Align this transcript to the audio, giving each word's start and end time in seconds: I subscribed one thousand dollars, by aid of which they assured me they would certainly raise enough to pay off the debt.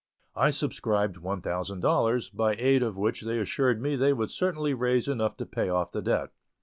I 0.35 0.49
subscribed 0.49 1.17
one 1.17 1.43
thousand 1.43 1.81
dollars, 1.81 2.31
by 2.31 2.55
aid 2.55 2.81
of 2.81 2.97
which 2.97 3.21
they 3.21 3.37
assured 3.39 3.79
me 3.79 3.95
they 3.95 4.13
would 4.13 4.31
certainly 4.31 4.73
raise 4.73 5.07
enough 5.07 5.37
to 5.37 5.45
pay 5.45 5.69
off 5.69 5.91
the 5.91 6.01
debt. 6.01 6.31